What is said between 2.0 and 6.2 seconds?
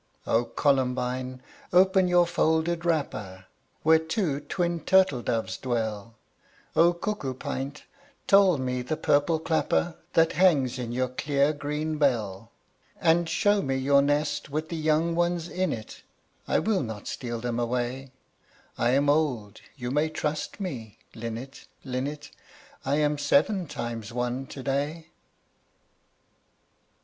your folded wrapper, Where two twin turtle doves dwell!